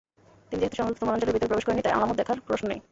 [0.47, 2.79] তিনি যেহেতু সংরক্ষিত বনাঞ্চলের ভেতরে প্রবেশ করেননি, তাই আলামত দেখার প্রশ্ন নেই।